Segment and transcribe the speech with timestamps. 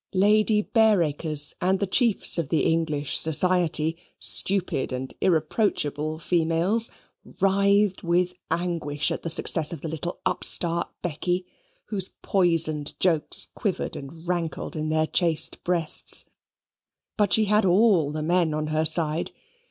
[0.15, 6.89] Lady Bareacres and the chiefs of the English society, stupid and irreproachable females,
[7.39, 11.45] writhed with anguish at the success of the little upstart Becky,
[11.89, 16.25] whose poisoned jokes quivered and rankled in their chaste breasts.
[17.15, 19.29] But she had all the men on her side.